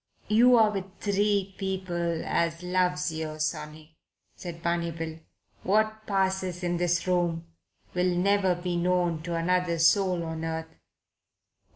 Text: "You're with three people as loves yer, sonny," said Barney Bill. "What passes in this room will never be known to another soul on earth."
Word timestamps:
"You're 0.29 0.71
with 0.71 0.97
three 0.99 1.53
people 1.59 2.23
as 2.25 2.63
loves 2.63 3.13
yer, 3.13 3.37
sonny," 3.37 3.97
said 4.35 4.63
Barney 4.63 4.89
Bill. 4.89 5.19
"What 5.61 6.07
passes 6.07 6.63
in 6.63 6.77
this 6.77 7.05
room 7.05 7.45
will 7.93 8.15
never 8.17 8.55
be 8.55 8.77
known 8.77 9.21
to 9.21 9.35
another 9.35 9.77
soul 9.77 10.23
on 10.23 10.43
earth." 10.43 10.73